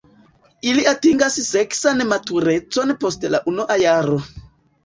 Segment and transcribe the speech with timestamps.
[0.69, 4.19] Ili atingas seksan maturecon post la unua jaro.